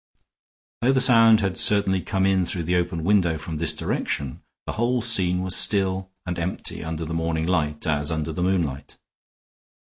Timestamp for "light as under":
7.47-8.33